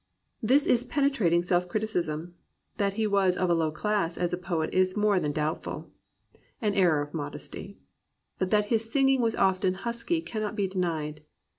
This 0.41 0.65
is 0.65 0.83
penetrating 0.83 1.43
self 1.43 1.69
criticism. 1.69 2.33
That 2.77 2.93
he 2.95 3.05
was 3.05 3.37
"of 3.37 3.51
a 3.51 3.53
low 3.53 3.69
class" 3.71 4.17
as 4.17 4.33
poet 4.41 4.73
is 4.73 4.97
more 4.97 5.19
than 5.19 5.31
doubtful,— 5.31 5.91
^an 6.63 6.75
error 6.75 7.03
of 7.03 7.13
modesty. 7.13 7.77
But 8.39 8.49
that 8.49 8.65
his 8.69 8.91
singing 8.91 9.21
was 9.21 9.35
often 9.35 9.75
"husky" 9.75 10.19
cannot 10.21 10.55
be 10.55 10.65
denied. 10.67 11.21